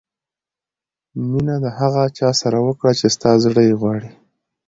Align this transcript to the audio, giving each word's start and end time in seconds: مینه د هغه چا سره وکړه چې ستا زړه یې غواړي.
مینه 1.29 1.55
د 1.63 1.65
هغه 1.79 2.03
چا 2.17 2.29
سره 2.41 2.57
وکړه 2.67 2.91
چې 2.99 3.07
ستا 3.15 3.31
زړه 3.43 3.61
یې 3.67 3.75
غواړي. 3.81 4.11